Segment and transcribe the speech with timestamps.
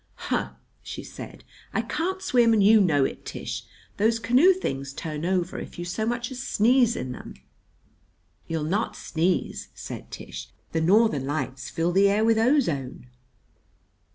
[0.15, 1.43] "Huh!" she said.
[1.75, 3.65] "I can't swim, and you know it, Tish.
[3.97, 7.35] Those canoe things turn over if you so much as sneeze in them."
[8.47, 10.49] "You'll not sneeze," said Tish.
[10.71, 13.09] "The Northern Lights fill the air with ozone."